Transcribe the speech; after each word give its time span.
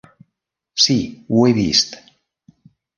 Sí, 0.87 0.95
ho 1.37 1.45
he 1.51 1.55
vist. 1.61 1.97